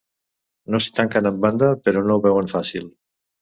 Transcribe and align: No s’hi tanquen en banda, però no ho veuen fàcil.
No 0.75 0.79
s’hi 0.85 0.93
tanquen 0.99 1.31
en 1.31 1.37
banda, 1.43 1.69
però 1.89 2.03
no 2.09 2.17
ho 2.17 2.25
veuen 2.25 2.51
fàcil. 2.55 2.89